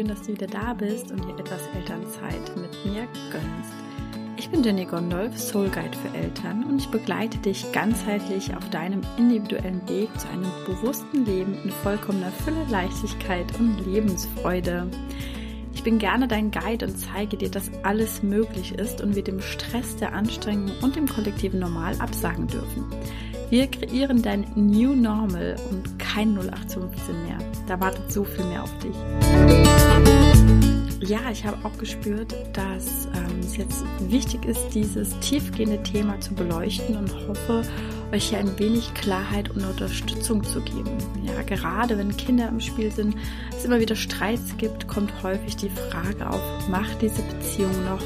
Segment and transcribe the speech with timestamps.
[0.00, 3.74] schön, dass du wieder da bist und dir etwas Elternzeit mit mir gönnst.
[4.38, 9.02] Ich bin Jenny Gondolf, Soul Guide für Eltern und ich begleite dich ganzheitlich auf deinem
[9.18, 14.90] individuellen Weg zu einem bewussten Leben in vollkommener Fülle, Leichtigkeit und Lebensfreude.
[15.74, 19.42] Ich bin gerne dein Guide und zeige dir, dass alles möglich ist und wir dem
[19.42, 22.86] Stress der Anstrengung und dem kollektiven Normal absagen dürfen.
[23.50, 27.38] Wir kreieren dein New Normal und kein 0815 mehr.
[27.66, 28.94] Da wartet so viel mehr auf dich.
[31.00, 36.32] Ja, ich habe auch gespürt, dass ähm, es jetzt wichtig ist, dieses tiefgehende Thema zu
[36.34, 37.62] beleuchten und hoffe,
[38.12, 40.90] euch hier ein wenig Klarheit und Unterstützung zu geben.
[41.24, 43.16] Ja, gerade wenn Kinder im Spiel sind,
[43.50, 48.00] es immer wieder Streits gibt, kommt häufig die Frage auf, macht diese Beziehung noch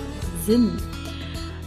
[0.47, 0.79] Sinn?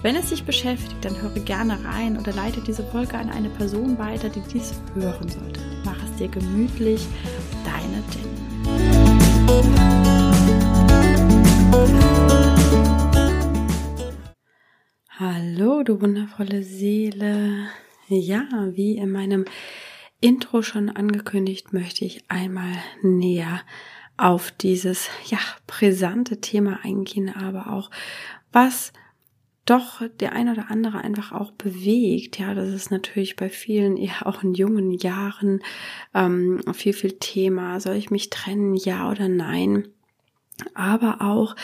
[0.03, 3.97] Wenn es dich beschäftigt, dann höre gerne rein oder leite diese Folge an eine Person
[3.97, 5.59] weiter, die dies hören sollte.
[5.83, 7.07] Mach es dir gemütlich,
[7.65, 8.37] deine Jenny.
[15.09, 17.69] Hallo, du wundervolle Seele.
[18.07, 19.45] Ja, wie in meinem
[20.21, 23.61] Intro schon angekündigt, möchte ich einmal näher
[24.15, 27.89] auf dieses ja brisante Thema eingehen, aber auch
[28.51, 28.93] was
[29.67, 32.39] doch der ein oder andere einfach auch bewegt.
[32.39, 35.61] Ja, das ist natürlich bei vielen eher auch in jungen Jahren
[36.13, 37.79] ähm, viel, viel Thema.
[37.79, 39.87] Soll ich mich trennen, ja oder nein?
[40.73, 41.55] aber auch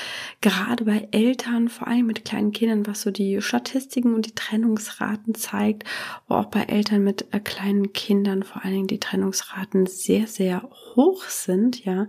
[0.42, 5.36] gerade bei Eltern, vor allem mit kleinen Kindern, was so die Statistiken und die Trennungsraten
[5.36, 5.84] zeigt,
[6.28, 10.64] wo auch bei Eltern mit äh, kleinen Kindern vor allen Dingen die Trennungsraten sehr, sehr
[10.96, 12.08] hoch sind, ja.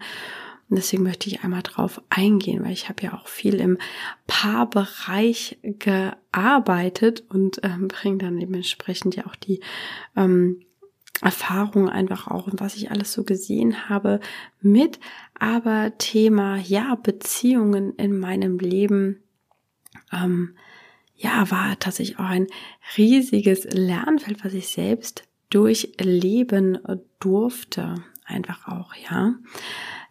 [0.68, 3.78] Und deswegen möchte ich einmal drauf eingehen, weil ich habe ja auch viel im
[4.26, 9.60] Paarbereich gearbeitet und ähm, bringe dann dementsprechend ja auch die
[10.16, 10.60] ähm,
[11.20, 14.20] Erfahrung einfach auch und was ich alles so gesehen habe
[14.60, 14.98] mit.
[15.38, 19.22] Aber Thema, ja, Beziehungen in meinem Leben,
[20.12, 20.56] ähm,
[21.16, 22.48] ja, war tatsächlich auch ein
[22.96, 26.78] riesiges Lernfeld, was ich selbst durchleben
[27.20, 28.02] durfte.
[28.26, 29.34] Einfach auch, ja.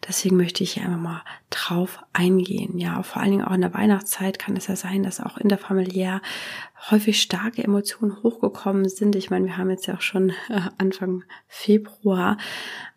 [0.06, 2.78] Deswegen möchte ich hier einfach mal drauf eingehen.
[2.78, 5.48] Ja, vor allen Dingen auch in der Weihnachtszeit kann es ja sein, dass auch in
[5.48, 6.22] der familiär
[6.90, 9.16] häufig starke Emotionen hochgekommen sind.
[9.16, 12.36] Ich meine, wir haben jetzt ja auch schon äh, Anfang Februar,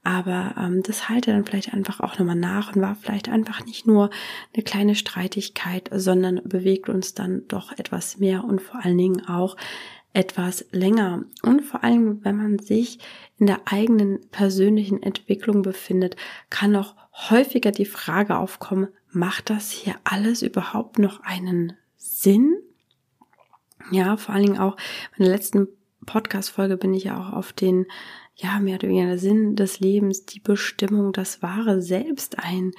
[0.03, 3.87] aber ähm, das halte dann vielleicht einfach auch nochmal nach und war vielleicht einfach nicht
[3.87, 4.11] nur
[4.53, 9.55] eine kleine Streitigkeit, sondern bewegt uns dann doch etwas mehr und vor allen Dingen auch
[10.17, 11.25] etwas länger.
[11.43, 12.97] Und vor allem, wenn man sich
[13.37, 16.15] in der eigenen persönlichen Entwicklung befindet,
[16.49, 16.95] kann auch
[17.29, 22.57] häufiger die Frage aufkommen, macht das hier alles überhaupt noch einen Sinn?
[23.91, 24.75] Ja, vor allen Dingen auch
[25.17, 25.67] in der letzten
[26.07, 27.85] Podcast-Folge bin ich ja auch auf den,
[28.35, 32.71] ja, mehr oder weniger Sinn des Lebens, die Bestimmung, das wahre Selbst ein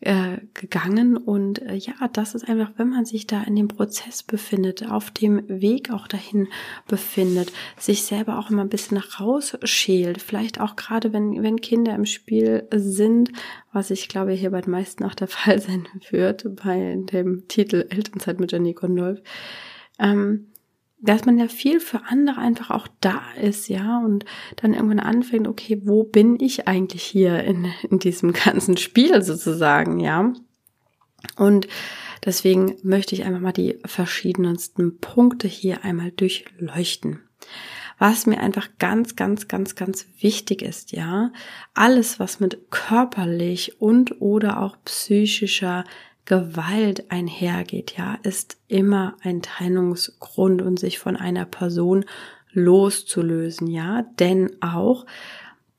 [0.00, 1.16] äh, gegangen.
[1.16, 5.10] Und äh, ja, das ist einfach, wenn man sich da in dem Prozess befindet, auf
[5.10, 6.48] dem Weg auch dahin
[6.88, 12.06] befindet, sich selber auch immer ein bisschen rausschält, vielleicht auch gerade wenn, wenn Kinder im
[12.06, 13.30] Spiel sind,
[13.72, 17.86] was ich glaube hier bei den meisten auch der Fall sein wird, bei dem Titel
[17.90, 19.20] Elternzeit mit Jenny Gondolf,
[19.98, 20.49] ähm,
[21.02, 24.24] dass man ja viel für andere einfach auch da ist, ja, und
[24.56, 30.00] dann irgendwann anfängt, okay, wo bin ich eigentlich hier in, in diesem ganzen Spiel sozusagen,
[30.00, 30.32] ja.
[31.36, 31.68] Und
[32.24, 37.20] deswegen möchte ich einfach mal die verschiedensten Punkte hier einmal durchleuchten.
[37.98, 41.32] Was mir einfach ganz, ganz, ganz, ganz wichtig ist, ja,
[41.74, 45.84] alles, was mit körperlich und oder auch psychischer
[46.30, 52.04] Gewalt einhergeht, ja, ist immer ein Trennungsgrund und sich von einer Person
[52.52, 55.06] loszulösen, ja, denn auch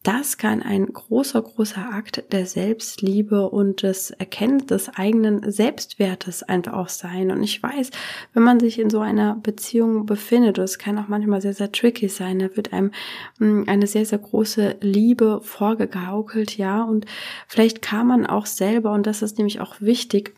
[0.03, 6.73] das kann ein großer, großer Akt der Selbstliebe und des Erkennens des eigenen Selbstwertes einfach
[6.73, 7.31] auch sein.
[7.31, 7.91] Und ich weiß,
[8.33, 11.71] wenn man sich in so einer Beziehung befindet, und es kann auch manchmal sehr, sehr
[11.71, 12.91] tricky sein, da wird einem
[13.37, 17.05] hm, eine sehr, sehr große Liebe vorgegaukelt, ja, und
[17.47, 20.33] vielleicht kann man auch selber, und das ist nämlich auch wichtig,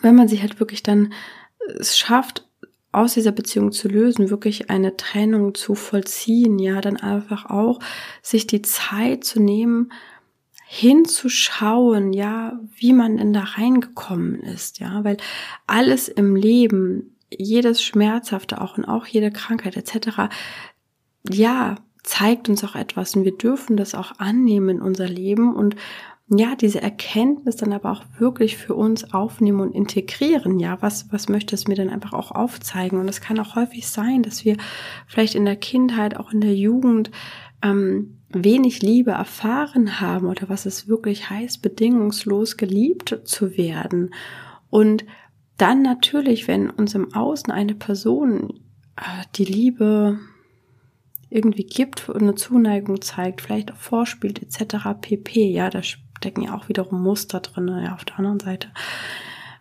[0.00, 1.12] wenn man sich halt wirklich dann
[1.78, 2.46] es schafft,
[2.92, 7.78] aus dieser Beziehung zu lösen, wirklich eine Trennung zu vollziehen, ja, dann einfach auch
[8.22, 9.92] sich die Zeit zu nehmen,
[10.68, 15.18] hinzuschauen, ja, wie man denn da reingekommen ist, ja, weil
[15.66, 20.32] alles im Leben, jedes Schmerzhafte auch und auch jede Krankheit etc.,
[21.28, 25.76] ja, zeigt uns auch etwas und wir dürfen das auch annehmen in unser Leben und
[26.28, 30.58] ja, diese Erkenntnis dann aber auch wirklich für uns aufnehmen und integrieren.
[30.58, 32.98] Ja, was, was möchte es mir dann einfach auch aufzeigen?
[32.98, 34.56] Und es kann auch häufig sein, dass wir
[35.06, 37.12] vielleicht in der Kindheit, auch in der Jugend,
[37.62, 44.12] ähm, wenig Liebe erfahren haben oder was es wirklich heißt, bedingungslos geliebt zu werden.
[44.68, 45.04] Und
[45.58, 48.60] dann natürlich, wenn uns im Außen eine Person
[48.96, 50.18] äh, die Liebe
[51.30, 54.88] irgendwie gibt und eine Zuneigung zeigt, vielleicht auch vorspielt etc.
[55.00, 55.50] pp.
[55.50, 55.82] Ja, da
[56.16, 58.68] stecken ja auch wiederum Muster drin, ja, auf der anderen Seite.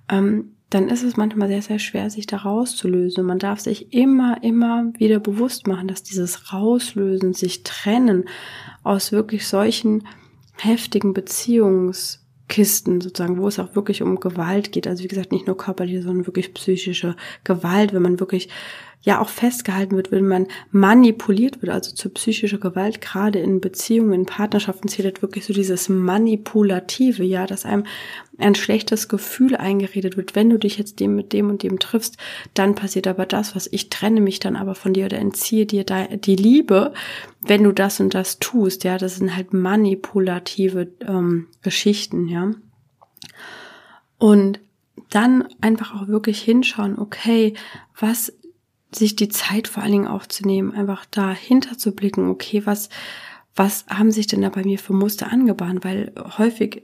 [0.09, 3.25] Ähm, dann ist es manchmal sehr, sehr schwer, sich da rauszulösen.
[3.25, 8.25] Man darf sich immer, immer wieder bewusst machen, dass dieses Rauslösen, sich trennen
[8.83, 10.07] aus wirklich solchen
[10.57, 14.87] heftigen Beziehungskisten sozusagen, wo es auch wirklich um Gewalt geht.
[14.87, 18.49] Also wie gesagt, nicht nur körperliche, sondern wirklich psychische Gewalt, wenn man wirklich
[19.05, 24.13] ja auch festgehalten wird, wenn man manipuliert wird, also zu psychischer Gewalt, gerade in Beziehungen,
[24.13, 27.85] in Partnerschaften zählt halt wirklich so dieses Manipulative, ja, dass einem
[28.39, 32.17] ein schlechtes Gefühl eingeredet wird, wenn du dich jetzt dem mit dem und dem triffst,
[32.55, 35.85] dann passiert aber das, was ich trenne mich dann aber von dir oder entziehe dir
[35.85, 36.91] die Liebe,
[37.41, 42.51] wenn du das und das tust, ja, das sind halt manipulative ähm, Geschichten, ja.
[44.17, 44.59] Und
[45.11, 47.53] dann einfach auch wirklich hinschauen, okay,
[47.99, 48.33] was
[48.91, 52.89] sich die Zeit vor allen Dingen auch zu nehmen, einfach dahinter zu blicken, okay, was,
[53.57, 55.85] was haben sich denn da bei mir für Muster angebahnt?
[55.85, 56.83] Weil häufig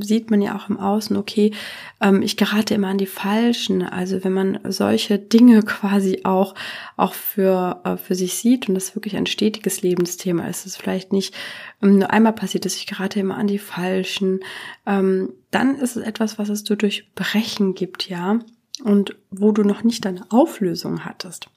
[0.00, 1.52] sieht man ja auch im Außen, okay,
[2.00, 3.82] ähm, ich gerate immer an die Falschen.
[3.82, 6.54] Also wenn man solche Dinge quasi auch,
[6.98, 11.12] auch für, äh, für sich sieht und das wirklich ein stetiges Lebensthema ist, es vielleicht
[11.12, 11.34] nicht
[11.82, 14.40] ähm, nur einmal passiert ist, ich gerate immer an die Falschen,
[14.86, 18.40] ähm, dann ist es etwas, was es du durch Brechen gibt, ja
[18.84, 21.48] und wo du noch nicht deine Auflösung hattest.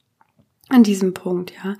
[0.69, 1.75] An diesem Punkt, ja.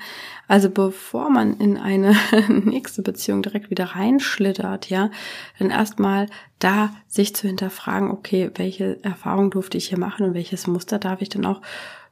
[0.48, 2.16] Also bevor man in eine
[2.50, 5.10] nächste Beziehung direkt wieder reinschlittert, ja,
[5.58, 6.28] dann erstmal
[6.60, 11.22] da sich zu hinterfragen, okay, welche Erfahrung durfte ich hier machen und welches Muster darf
[11.22, 11.62] ich dann auch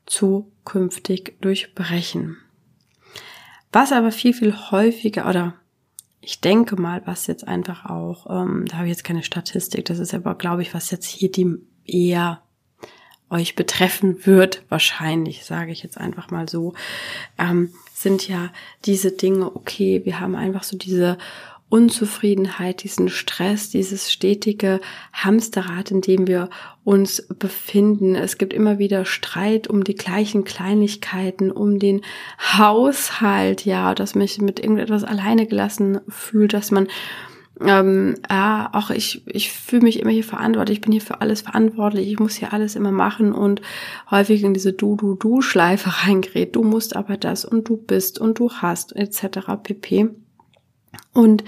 [0.06, 2.38] zukünftig durchbrechen.
[3.72, 5.54] Was aber viel, viel häufiger oder
[6.22, 10.00] ich denke mal, was jetzt einfach auch, ähm, da habe ich jetzt keine Statistik, das
[10.00, 12.42] ist aber, glaube ich, was jetzt hier die eher
[13.32, 16.74] euch betreffen wird, wahrscheinlich, sage ich jetzt einfach mal so,
[17.40, 18.52] ähm, sind ja
[18.86, 21.18] diese Dinge, okay, wir haben einfach so diese
[21.72, 24.82] Unzufriedenheit, diesen Stress, dieses stetige
[25.14, 26.50] Hamsterrad, in dem wir
[26.84, 28.16] uns befinden.
[28.16, 32.02] Es gibt immer wieder Streit um die gleichen Kleinigkeiten, um den
[32.40, 36.90] Haushalt, ja, dass man sich mit irgendetwas alleine gelassen fühlt, dass man
[37.66, 41.42] ähm, ja, auch ich, ich fühle mich immer hier verantwortlich, ich bin hier für alles
[41.42, 43.62] verantwortlich, ich muss hier alles immer machen und
[44.10, 46.56] häufig in diese Du-Du-Du-Schleife reingerät.
[46.56, 49.40] Du musst aber das und du bist und du hast etc.
[49.62, 50.10] pp.
[51.14, 51.44] Und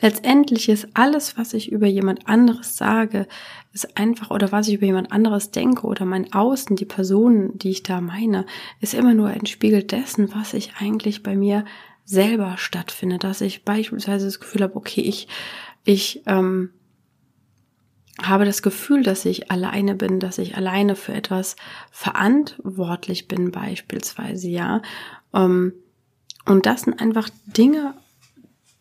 [0.00, 3.26] letztendlich ist alles, was ich über jemand anderes sage,
[3.72, 7.70] ist einfach, oder was ich über jemand anderes denke oder mein Außen, die Person, die
[7.70, 8.46] ich da meine,
[8.80, 11.64] ist immer nur ein Spiegel dessen, was ich eigentlich bei mir
[12.08, 15.28] selber stattfindet, dass ich beispielsweise das Gefühl habe, okay, ich,
[15.84, 16.70] ich ähm,
[18.22, 21.56] habe das Gefühl, dass ich alleine bin, dass ich alleine für etwas
[21.90, 24.80] verantwortlich bin, beispielsweise, ja.
[25.34, 25.74] Ähm,
[26.46, 27.92] und das sind einfach Dinge,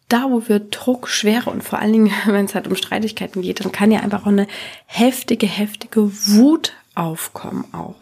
[0.08, 3.64] da wo wir Druck, Schwere und vor allen Dingen, wenn es halt um Streitigkeiten geht,
[3.64, 4.48] dann kann ja einfach auch eine
[4.86, 7.96] heftige, heftige Wut aufkommen auch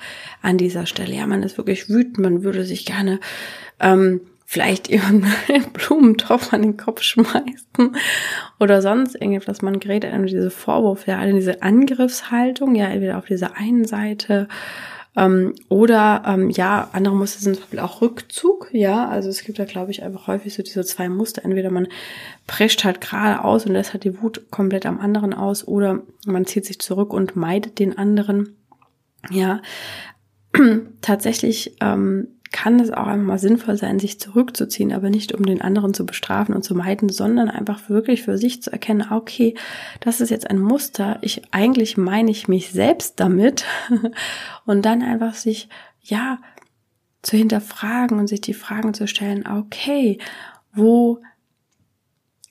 [0.43, 1.15] an dieser Stelle.
[1.15, 3.19] Ja, man ist wirklich wütend, man würde sich gerne
[3.79, 5.25] ähm, vielleicht ihren
[5.73, 7.97] Blumentopf an den Kopf schmeißen
[8.59, 9.61] oder sonst irgendetwas.
[9.61, 14.47] Man gerät an diese Vorwurf, ja, in diese Angriffshaltung, ja, entweder auf dieser einen Seite
[15.17, 19.59] ähm, oder ähm, ja, andere Muster sind zum Beispiel auch Rückzug, ja, also es gibt
[19.59, 21.43] da, glaube ich, einfach häufig so diese zwei Muster.
[21.45, 21.87] Entweder man
[22.47, 26.45] prescht halt gerade aus und lässt halt die Wut komplett am anderen aus oder man
[26.45, 28.57] zieht sich zurück und meidet den anderen.
[29.31, 29.61] Ja,
[31.01, 35.61] tatsächlich ähm, kann es auch einfach mal sinnvoll sein, sich zurückzuziehen, aber nicht um den
[35.61, 39.55] anderen zu bestrafen und zu meiden, sondern einfach wirklich für sich zu erkennen, ah, okay,
[39.99, 43.65] das ist jetzt ein Muster, ich eigentlich meine ich mich selbst damit
[44.65, 45.67] und dann einfach sich,
[46.01, 46.39] ja,
[47.23, 50.17] zu hinterfragen und sich die Fragen zu stellen, ah, okay,
[50.73, 51.19] wo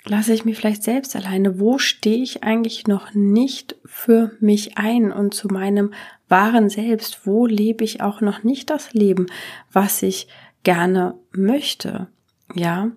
[0.05, 1.59] lasse ich mich vielleicht selbst alleine?
[1.59, 5.95] Wo stehe ich eigentlich noch nicht für mich ein und zu meinem
[6.29, 9.27] wahren Selbst, wo lebe ich auch noch nicht das Leben,
[9.73, 10.29] was ich
[10.63, 12.09] gerne möchte,
[12.55, 12.91] ja.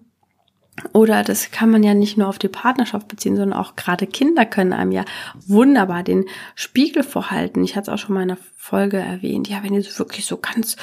[0.93, 4.45] Oder das kann man ja nicht nur auf die Partnerschaft beziehen, sondern auch gerade Kinder
[4.45, 5.05] können einem ja
[5.47, 7.63] wunderbar den Spiegel vorhalten.
[7.63, 9.49] Ich hatte es auch schon mal in einer Folge erwähnt.
[9.49, 10.77] Ja, wenn die so wirklich so ganz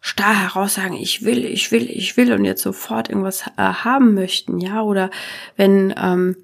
[0.00, 4.14] starr heraus sagen, ich will, ich will, ich will und jetzt sofort irgendwas äh, haben
[4.14, 5.10] möchten, ja, oder
[5.56, 6.36] wenn ähm,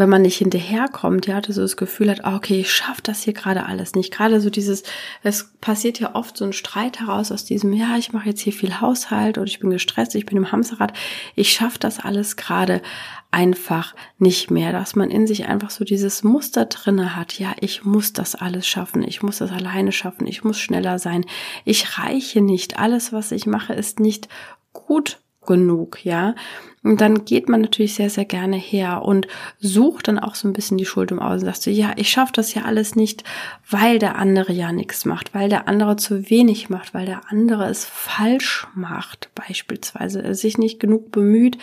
[0.00, 3.32] wenn man nicht hinterherkommt, ja, so das Gefühl hat, ah, okay, ich schaffe das hier
[3.32, 4.12] gerade alles nicht.
[4.12, 4.82] Gerade so dieses,
[5.22, 8.52] es passiert ja oft so ein Streit heraus aus diesem, ja, ich mache jetzt hier
[8.52, 10.92] viel Haushalt oder ich bin gestresst, ich bin im Hamsterrad,
[11.36, 12.82] ich schaffe das alles gerade
[13.30, 17.84] einfach nicht mehr, dass man in sich einfach so dieses Muster drinne hat, ja, ich
[17.84, 21.24] muss das alles schaffen, ich muss das alleine schaffen, ich muss schneller sein,
[21.64, 24.28] ich reiche nicht, alles, was ich mache, ist nicht
[24.72, 26.36] gut genug, ja.
[26.84, 29.26] Und dann geht man natürlich sehr, sehr gerne her und
[29.58, 31.44] sucht dann auch so ein bisschen die Schuld im Außen.
[31.44, 33.24] Sagst du, ja, ich schaffe das ja alles nicht,
[33.68, 37.68] weil der andere ja nichts macht, weil der andere zu wenig macht, weil der andere
[37.68, 41.58] es falsch macht, beispielsweise, sich nicht genug bemüht,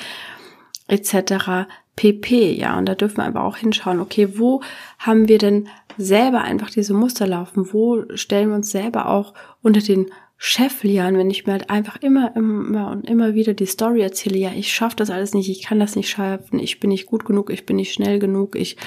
[0.90, 1.66] etc.
[1.96, 2.52] pp.
[2.52, 4.62] Ja, und da dürfen wir aber auch hinschauen, okay, wo
[5.00, 7.72] haben wir denn selber einfach diese Muster laufen?
[7.72, 11.98] Wo stellen wir uns selber auch unter den Chef Lian, wenn ich mir halt einfach
[11.98, 15.64] immer, immer und immer wieder die Story erzähle, ja, ich schaffe das alles nicht, ich
[15.64, 18.78] kann das nicht schaffen, ich bin nicht gut genug, ich bin nicht schnell genug, ich,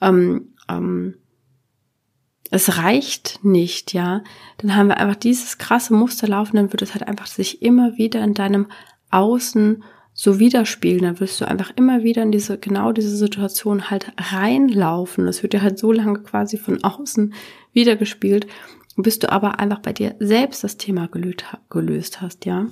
[0.00, 1.14] ähm, ähm,
[2.50, 4.24] es reicht nicht, ja,
[4.56, 7.96] dann haben wir einfach dieses krasse Muster laufen, dann wird es halt einfach sich immer
[7.96, 8.66] wieder in deinem
[9.10, 9.84] Außen
[10.20, 15.26] so widerspiegeln, dann wirst du einfach immer wieder in diese, genau diese Situation halt reinlaufen.
[15.26, 17.34] Das wird dir halt so lange quasi von außen
[17.72, 18.48] wiedergespielt,
[19.02, 22.66] bis du aber einfach bei dir selbst das Thema gelöst hast, ja.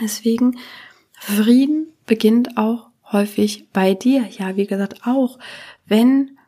[0.00, 0.58] Deswegen,
[1.18, 4.26] Frieden beginnt auch häufig bei dir.
[4.38, 5.38] Ja, wie gesagt, auch
[5.86, 6.38] wenn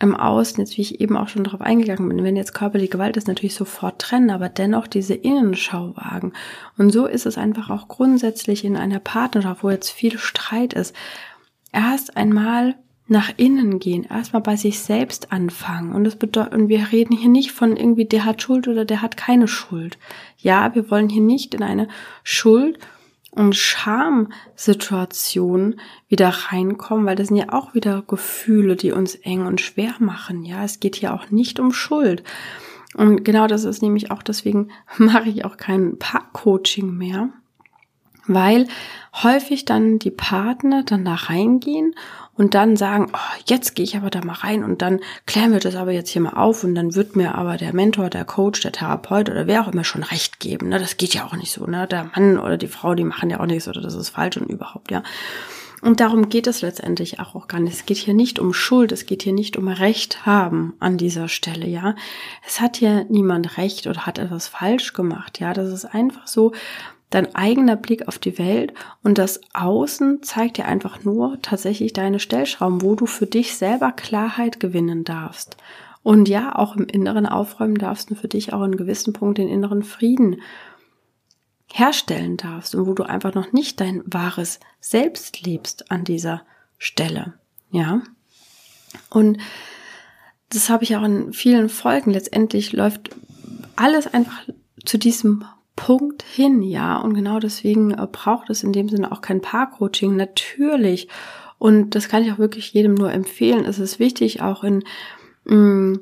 [0.00, 3.16] im Außen, jetzt wie ich eben auch schon darauf eingegangen bin, wenn jetzt körperliche Gewalt
[3.16, 6.32] ist, natürlich sofort trennen, aber dennoch diese Innenschau wagen.
[6.76, 10.94] Und so ist es einfach auch grundsätzlich in einer Partnerschaft, wo jetzt viel Streit ist.
[11.72, 12.76] Erst einmal
[13.08, 15.92] nach innen gehen, erstmal bei sich selbst anfangen.
[15.92, 19.02] Und das bedeutet, und wir reden hier nicht von irgendwie, der hat Schuld oder der
[19.02, 19.98] hat keine Schuld.
[20.36, 21.88] Ja, wir wollen hier nicht in eine
[22.22, 22.78] Schuld-
[23.30, 29.60] und Schamsituation wieder reinkommen, weil das sind ja auch wieder Gefühle, die uns eng und
[29.60, 30.44] schwer machen.
[30.44, 32.22] Ja, es geht hier auch nicht um Schuld.
[32.94, 37.30] Und genau das ist nämlich auch, deswegen mache ich auch kein Paarcoaching mehr,
[38.26, 38.66] weil
[39.22, 41.94] häufig dann die Partner dann da reingehen
[42.38, 45.58] und dann sagen, oh, jetzt gehe ich aber da mal rein und dann klären wir
[45.58, 48.60] das aber jetzt hier mal auf und dann wird mir aber der Mentor, der Coach,
[48.60, 50.68] der Therapeut oder wer auch immer schon recht geben.
[50.68, 50.78] Ne?
[50.78, 51.66] Das geht ja auch nicht so.
[51.66, 51.86] Ne?
[51.88, 54.48] Der Mann oder die Frau, die machen ja auch nichts oder das ist falsch und
[54.48, 55.02] überhaupt, ja.
[55.80, 57.74] Und darum geht es letztendlich auch, auch gar nicht.
[57.74, 61.28] Es geht hier nicht um Schuld, es geht hier nicht um Recht haben an dieser
[61.28, 61.94] Stelle, ja.
[62.46, 65.52] Es hat hier niemand Recht oder hat etwas falsch gemacht, ja.
[65.52, 66.52] Das ist einfach so,
[67.10, 72.20] dein eigener Blick auf die Welt und das Außen zeigt dir einfach nur tatsächlich deine
[72.20, 75.56] Stellschrauben, wo du für dich selber Klarheit gewinnen darfst.
[76.02, 79.48] Und ja, auch im Inneren aufräumen darfst du für dich auch in gewissen Punkt den
[79.48, 80.40] inneren Frieden
[81.72, 86.42] herstellen darfst und wo du einfach noch nicht dein wahres Selbst lebst an dieser
[86.78, 87.34] Stelle.
[87.70, 88.02] Ja.
[89.10, 89.38] Und
[90.50, 92.12] das habe ich auch in vielen Folgen.
[92.12, 93.10] Letztendlich läuft
[93.76, 94.48] alles einfach
[94.84, 95.44] zu diesem
[95.78, 96.98] Punkt hin, ja.
[96.98, 101.08] Und genau deswegen äh, braucht es in dem Sinne auch kein Paar-Coaching, natürlich.
[101.58, 103.64] Und das kann ich auch wirklich jedem nur empfehlen.
[103.64, 104.82] Es ist wichtig, auch in
[105.44, 106.00] mh, mm,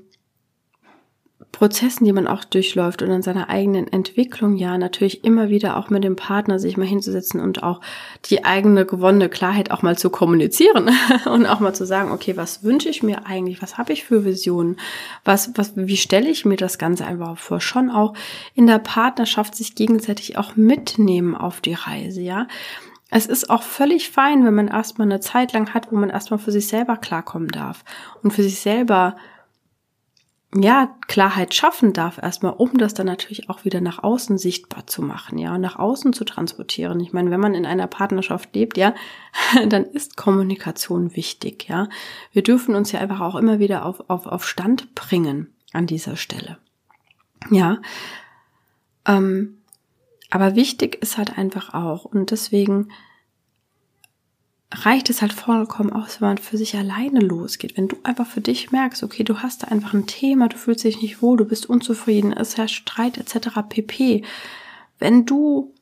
[1.57, 5.89] Prozessen, die man auch durchläuft und in seiner eigenen Entwicklung ja natürlich immer wieder auch
[5.89, 7.81] mit dem Partner sich mal hinzusetzen und auch
[8.27, 10.91] die eigene gewonnene Klarheit auch mal zu kommunizieren
[11.25, 13.63] und auch mal zu sagen, okay, was wünsche ich mir eigentlich?
[13.63, 14.77] Was habe ich für Visionen?
[15.25, 17.63] Was, was, wie stelle ich mir das Ganze einfach vor?
[17.63, 18.13] Schon auch
[18.55, 22.49] in der Partnerschaft sich gegenseitig auch mitnehmen auf die Reise, ja.
[23.09, 26.39] Es ist auch völlig fein, wenn man erstmal eine Zeit lang hat, wo man erstmal
[26.39, 27.83] für sich selber klarkommen darf
[28.23, 29.17] und für sich selber
[30.55, 35.03] ja, Klarheit schaffen darf erstmal, um das dann natürlich auch wieder nach außen sichtbar zu
[35.03, 37.01] machen, ja, und nach außen zu transportieren.
[37.01, 38.95] Ich meine, wenn man in einer Partnerschaft lebt, ja,
[39.69, 41.89] dann ist Kommunikation wichtig, ja.
[42.33, 46.17] Wir dürfen uns ja einfach auch immer wieder auf, auf, auf Stand bringen an dieser
[46.17, 46.59] Stelle.
[47.51, 47.79] Ja.
[49.05, 49.59] Ähm,
[50.31, 52.89] aber wichtig ist halt einfach auch, und deswegen
[54.73, 57.77] reicht es halt vollkommen aus, wenn man für sich alleine losgeht.
[57.77, 60.85] Wenn du einfach für dich merkst, okay, du hast da einfach ein Thema, du fühlst
[60.85, 63.61] dich nicht wohl, du bist unzufrieden, es herrscht Streit etc.
[63.69, 64.23] pp.
[64.99, 65.73] Wenn du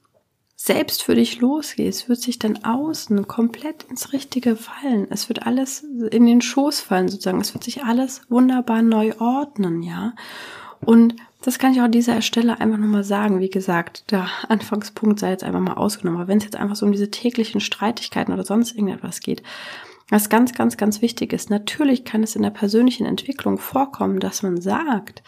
[0.56, 5.06] selbst für dich losgehst, wird sich dann außen komplett ins Richtige fallen.
[5.10, 7.40] Es wird alles in den Schoß fallen sozusagen.
[7.40, 10.14] Es wird sich alles wunderbar neu ordnen, ja.
[10.84, 13.40] Und das kann ich auch an dieser Stelle einfach nochmal sagen.
[13.40, 16.20] Wie gesagt, der Anfangspunkt sei jetzt einfach mal ausgenommen.
[16.20, 19.42] Aber wenn es jetzt einfach so um diese täglichen Streitigkeiten oder sonst irgendetwas geht,
[20.08, 24.42] was ganz, ganz, ganz wichtig ist, natürlich kann es in der persönlichen Entwicklung vorkommen, dass
[24.42, 25.22] man sagt,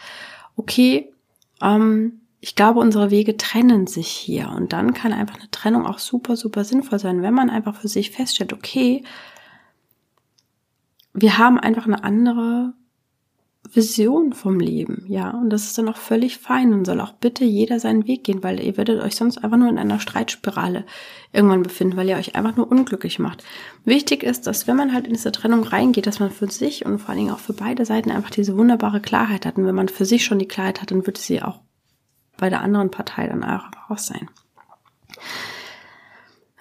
[0.55, 1.11] okay,
[1.61, 4.49] ähm, ich glaube, unsere Wege trennen sich hier.
[4.49, 7.87] Und dann kann einfach eine Trennung auch super, super sinnvoll sein, wenn man einfach für
[7.87, 9.03] sich feststellt, okay,
[11.13, 12.73] wir haben einfach eine andere
[13.73, 17.43] Vision vom Leben, ja, und das ist dann auch völlig fein und soll auch bitte
[17.43, 20.85] jeder seinen Weg gehen, weil ihr werdet euch sonst einfach nur in einer Streitspirale
[21.33, 23.43] irgendwann befinden, weil ihr euch einfach nur unglücklich macht.
[23.85, 26.99] Wichtig ist, dass wenn man halt in diese Trennung reingeht, dass man für sich und
[26.99, 29.57] vor allen Dingen auch für beide Seiten einfach diese wunderbare Klarheit hat.
[29.57, 31.59] Und wenn man für sich schon die Klarheit hat, dann wird sie auch
[32.37, 34.29] bei der anderen Partei dann auch sein.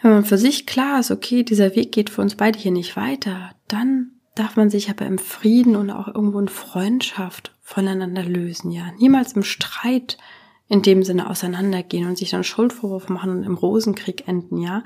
[0.03, 2.97] Wenn man für sich klar ist, okay, dieser Weg geht für uns beide hier nicht
[2.97, 8.71] weiter, dann darf man sich aber im Frieden und auch irgendwo in Freundschaft voneinander lösen,
[8.71, 8.93] ja.
[8.99, 10.19] Niemals im Streit
[10.69, 14.85] in dem Sinne auseinandergehen und sich dann Schuldvorwürfe machen und im Rosenkrieg enden, ja.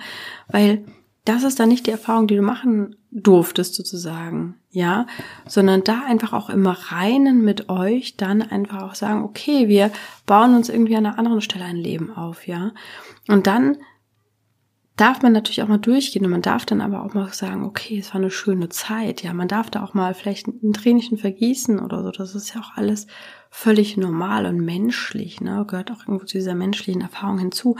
[0.48, 0.84] Weil
[1.24, 5.06] das ist dann nicht die Erfahrung, die du machen durftest sozusagen, ja,
[5.46, 9.90] sondern da einfach auch im Reinen mit euch dann einfach auch sagen, okay, wir
[10.26, 12.72] bauen uns irgendwie an einer anderen Stelle ein Leben auf, ja.
[13.28, 13.78] Und dann
[15.00, 17.98] darf man natürlich auch mal durchgehen und man darf dann aber auch mal sagen, okay,
[17.98, 19.22] es war eine schöne Zeit.
[19.22, 22.10] Ja, man darf da auch mal vielleicht ein Tränchen vergießen oder so.
[22.10, 23.06] Das ist ja auch alles
[23.50, 25.64] völlig normal und menschlich, ne?
[25.66, 27.76] Gehört auch irgendwo zu dieser menschlichen Erfahrung hinzu.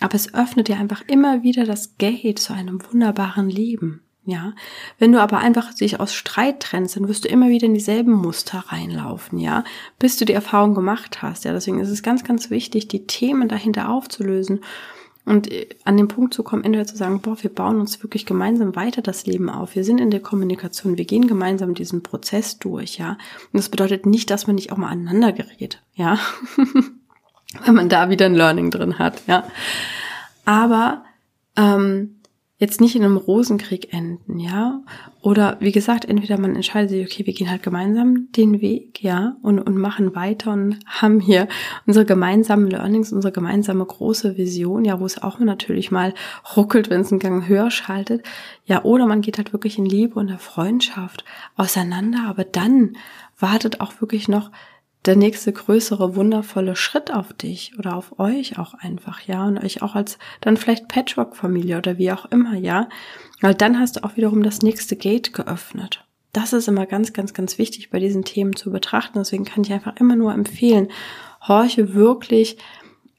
[0.00, 4.02] Aber es öffnet ja einfach immer wieder das Gate zu einem wunderbaren Leben.
[4.26, 4.52] Ja,
[4.98, 8.12] wenn du aber einfach dich aus Streit trennst, dann wirst du immer wieder in dieselben
[8.12, 9.64] Muster reinlaufen, ja,
[9.98, 11.44] bis du die Erfahrung gemacht hast.
[11.44, 14.60] Ja, deswegen ist es ganz, ganz wichtig, die Themen dahinter aufzulösen
[15.30, 18.26] und äh, an den Punkt zu kommen, entweder zu sagen, boah, wir bauen uns wirklich
[18.26, 19.76] gemeinsam weiter das Leben auf.
[19.76, 23.10] Wir sind in der Kommunikation, wir gehen gemeinsam diesen Prozess durch, ja.
[23.10, 26.18] Und das bedeutet nicht, dass man nicht auch mal aneinander gerät, ja.
[27.64, 29.44] Wenn man da wieder ein Learning drin hat, ja.
[30.44, 31.04] Aber
[31.56, 32.19] ähm,
[32.60, 34.82] jetzt nicht in einem Rosenkrieg enden, ja.
[35.22, 39.36] Oder wie gesagt, entweder man entscheidet sich, okay, wir gehen halt gemeinsam den Weg, ja,
[39.42, 41.48] und, und machen weiter und haben hier
[41.86, 46.12] unsere gemeinsamen Learnings, unsere gemeinsame große Vision, ja, wo es auch natürlich mal
[46.54, 48.24] ruckelt, wenn es einen Gang höher schaltet.
[48.66, 51.24] Ja, oder man geht halt wirklich in Liebe und der Freundschaft
[51.56, 52.92] auseinander, aber dann
[53.38, 54.50] wartet auch wirklich noch
[55.06, 59.82] der nächste größere, wundervolle Schritt auf dich oder auf euch auch einfach, ja, und euch
[59.82, 62.88] auch als dann vielleicht Patchwork-Familie oder wie auch immer, ja,
[63.40, 66.04] weil dann hast du auch wiederum das nächste Gate geöffnet.
[66.32, 69.18] Das ist immer ganz, ganz, ganz wichtig bei diesen Themen zu betrachten.
[69.18, 70.88] Deswegen kann ich einfach immer nur empfehlen,
[71.48, 72.58] horche wirklich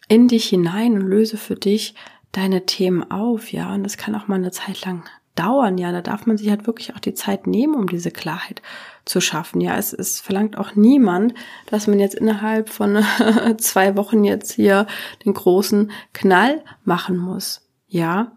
[0.08, 1.96] in dich hinein und löse für dich
[2.32, 5.04] deine Themen auf, ja, und das kann auch mal eine Zeit lang
[5.42, 8.62] dauern, ja, da darf man sich halt wirklich auch die Zeit nehmen, um diese Klarheit
[9.06, 9.62] zu schaffen.
[9.62, 11.34] Ja, es, es verlangt auch niemand,
[11.68, 13.04] dass man jetzt innerhalb von
[13.58, 14.86] zwei Wochen jetzt hier
[15.26, 17.68] den großen Knall machen muss.
[17.88, 18.32] Ja,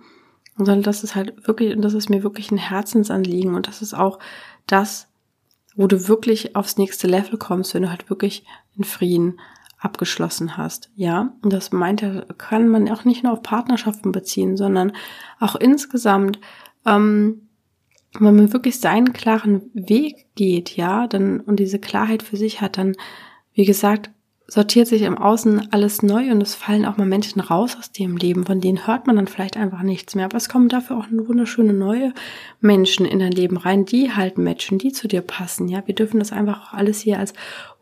[0.56, 3.94] sondern das ist halt wirklich, und das ist mir wirklich ein Herzensanliegen und das ist
[3.94, 4.18] auch
[4.66, 5.08] das,
[5.76, 8.44] wo du wirklich aufs nächste Level kommst, wenn du halt wirklich
[8.76, 9.40] in Frieden
[9.84, 10.90] abgeschlossen hast.
[10.94, 14.92] Ja, und das meint er, kann man auch nicht nur auf Partnerschaften beziehen, sondern
[15.40, 16.38] auch insgesamt
[16.86, 17.48] ähm,
[18.18, 22.78] wenn man wirklich seinen klaren Weg geht, ja, dann und diese Klarheit für sich hat,
[22.78, 22.96] dann,
[23.54, 24.10] wie gesagt,
[24.46, 28.16] sortiert sich im Außen alles neu und es fallen auch mal Menschen raus aus dem
[28.16, 30.26] Leben, von denen hört man dann vielleicht einfach nichts mehr.
[30.26, 32.12] Aber es kommen dafür auch wunderschöne neue
[32.60, 35.68] Menschen in dein Leben rein, die halt matchen, die zu dir passen.
[35.68, 37.32] Ja, wir dürfen das einfach auch alles hier als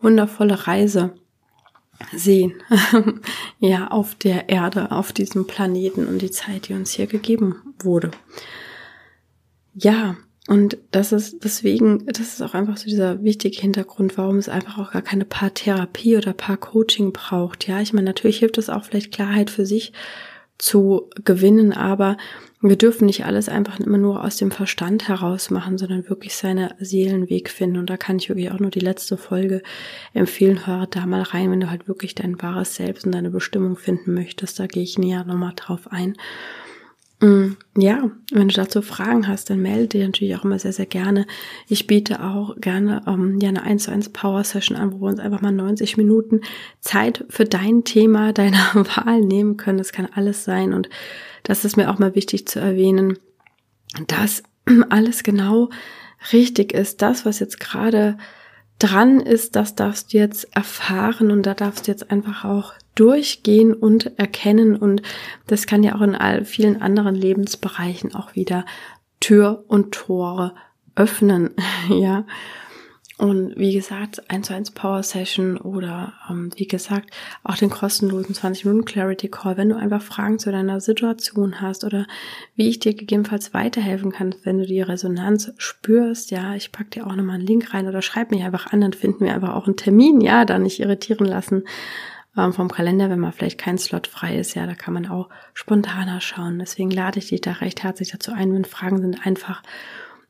[0.01, 1.13] wundervolle Reise
[2.15, 2.55] sehen.
[3.59, 8.13] ja, auf der Erde, auf diesem Planeten und die Zeit, die uns hier gegeben wurde.
[9.75, 10.17] Ja,
[10.49, 14.79] und das ist deswegen, das ist auch einfach so dieser wichtige Hintergrund, warum es einfach
[14.79, 17.69] auch gar keine Paartherapie oder Paarcoaching braucht.
[17.69, 19.93] Ja, ich meine, natürlich hilft es auch vielleicht Klarheit für sich
[20.59, 22.17] zu gewinnen, aber
[22.61, 26.73] wir dürfen nicht alles einfach immer nur aus dem Verstand heraus machen, sondern wirklich seinen
[26.79, 27.79] Seelenweg finden.
[27.79, 29.63] Und da kann ich wirklich auch nur die letzte Folge
[30.13, 30.65] empfehlen.
[30.65, 34.15] Hör da mal rein, wenn du halt wirklich dein wahres Selbst und deine Bestimmung finden
[34.15, 34.61] möchtest.
[34.61, 36.17] Da gehe ich näher nochmal drauf ein.
[37.23, 40.87] Mm, ja, wenn du dazu Fragen hast, dann melde dich natürlich auch immer sehr, sehr
[40.87, 41.25] gerne.
[41.69, 45.09] Ich biete auch gerne ähm, ja eine 1 zu 1 Power Session an, wo wir
[45.09, 46.41] uns einfach mal 90 Minuten
[46.81, 49.79] Zeit für dein Thema deiner Wahl nehmen können.
[49.79, 50.91] Das kann alles sein und
[51.45, 53.19] das ist mir auch mal wichtig zu erwähnen,
[54.09, 54.43] dass
[54.91, 55.71] alles genau
[56.33, 57.03] richtig ist.
[57.03, 58.19] Das, was jetzt gerade
[58.81, 63.73] dran ist, das darfst du jetzt erfahren und da darfst du jetzt einfach auch durchgehen
[63.73, 64.77] und erkennen.
[64.77, 65.03] Und
[65.47, 68.65] das kann ja auch in all vielen anderen Lebensbereichen auch wieder
[69.21, 70.55] Tür und Tore
[70.95, 71.51] öffnen,
[71.89, 72.27] ja.
[73.19, 77.11] Und wie gesagt, 1 zu 1 Power Session oder ähm, wie gesagt,
[77.45, 81.85] auch den kostenlosen 20 Minuten Clarity Call, wenn du einfach Fragen zu deiner Situation hast
[81.85, 82.07] oder
[82.57, 87.07] wie ich dir gegebenenfalls weiterhelfen kann, wenn du die Resonanz spürst, ja, ich pack dir
[87.07, 89.67] auch nochmal einen Link rein oder schreib mich einfach an, dann finden wir einfach auch
[89.67, 91.63] einen Termin, ja, da nicht irritieren lassen
[92.37, 95.29] ähm, vom Kalender, wenn mal vielleicht kein Slot frei ist, ja, da kann man auch
[95.55, 96.59] spontaner schauen.
[96.59, 99.63] Deswegen lade ich dich da recht herzlich dazu ein, wenn Fragen sind, einfach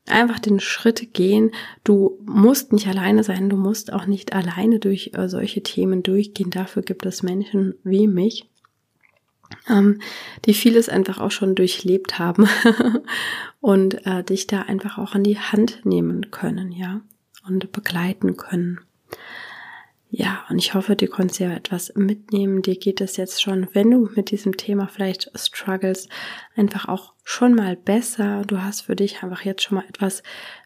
[0.07, 1.51] einfach den Schritt gehen.
[1.83, 6.49] Du musst nicht alleine sein, du musst auch nicht alleine durch äh, solche Themen durchgehen.
[6.49, 8.49] Dafür gibt es Menschen wie mich,
[9.69, 10.01] ähm,
[10.45, 12.47] die vieles einfach auch schon durchlebt haben
[13.61, 17.01] und äh, dich da einfach auch an die Hand nehmen können, ja,
[17.47, 18.81] und begleiten können.
[20.15, 22.61] Ja, und ich hoffe, du konntest ja etwas mitnehmen.
[22.61, 26.07] Dir geht es jetzt schon, wenn du mit diesem Thema vielleicht struggles,
[26.55, 28.43] einfach auch schon mal besser.
[28.45, 30.21] Du hast für dich einfach jetzt schon mal etwas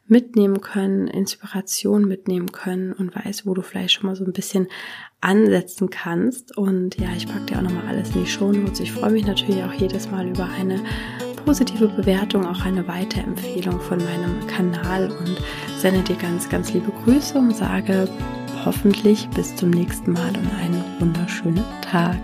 [0.06, 4.68] mitnehmen können, Inspiration mitnehmen können und weißt, wo du vielleicht schon mal so ein bisschen
[5.22, 6.58] ansetzen kannst.
[6.58, 8.82] Und ja, ich packe dir auch nochmal alles in die Show Notes.
[8.82, 10.84] Ich freue mich natürlich auch jedes Mal über eine
[11.46, 15.42] positive Bewertung, auch eine Weiterempfehlung von meinem Kanal und
[15.78, 18.10] sende dir ganz, ganz liebe Grüße und sage
[18.68, 22.18] hoffentlich bis zum nächsten Mal und einen wunderschönen Tag.